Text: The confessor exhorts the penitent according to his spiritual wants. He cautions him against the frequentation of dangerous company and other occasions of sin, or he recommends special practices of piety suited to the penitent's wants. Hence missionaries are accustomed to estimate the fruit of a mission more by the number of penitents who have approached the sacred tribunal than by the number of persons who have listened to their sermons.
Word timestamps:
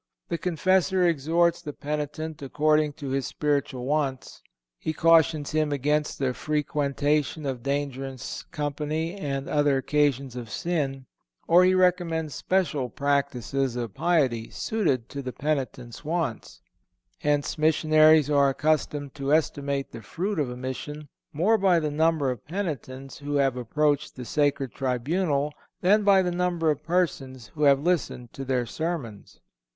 The 0.29 0.39
confessor 0.39 1.05
exhorts 1.07 1.61
the 1.61 1.73
penitent 1.73 2.41
according 2.41 2.93
to 2.93 3.09
his 3.09 3.27
spiritual 3.27 3.85
wants. 3.85 4.41
He 4.79 4.93
cautions 4.93 5.51
him 5.51 5.71
against 5.71 6.17
the 6.17 6.33
frequentation 6.33 7.45
of 7.45 7.61
dangerous 7.61 8.41
company 8.49 9.15
and 9.15 9.47
other 9.47 9.77
occasions 9.77 10.35
of 10.35 10.49
sin, 10.49 11.05
or 11.47 11.63
he 11.63 11.75
recommends 11.75 12.33
special 12.33 12.89
practices 12.89 13.75
of 13.75 13.93
piety 13.93 14.49
suited 14.49 15.07
to 15.09 15.21
the 15.21 15.31
penitent's 15.31 16.03
wants. 16.03 16.63
Hence 17.19 17.59
missionaries 17.59 18.27
are 18.27 18.49
accustomed 18.49 19.13
to 19.13 19.31
estimate 19.31 19.91
the 19.91 20.01
fruit 20.01 20.39
of 20.39 20.49
a 20.49 20.57
mission 20.57 21.09
more 21.31 21.59
by 21.59 21.79
the 21.79 21.91
number 21.91 22.31
of 22.31 22.43
penitents 22.47 23.19
who 23.19 23.35
have 23.35 23.55
approached 23.55 24.15
the 24.15 24.25
sacred 24.25 24.71
tribunal 24.73 25.53
than 25.81 26.01
by 26.03 26.23
the 26.23 26.31
number 26.31 26.71
of 26.71 26.81
persons 26.81 27.51
who 27.53 27.65
have 27.65 27.79
listened 27.83 28.33
to 28.33 28.43
their 28.43 28.65
sermons. 28.65 29.39